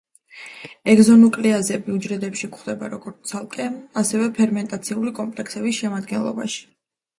[0.93, 3.69] ეგზონუკლეაზები უჯრედებში გვხვდება, როგორც ცალკე,
[4.05, 6.69] ასევე ფერმენტაციული კომპლექსების შემადგენლობაში.